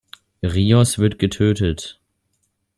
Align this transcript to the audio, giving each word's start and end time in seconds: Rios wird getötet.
Rios 0.41 0.97
wird 0.97 1.19
getötet. 1.19 2.01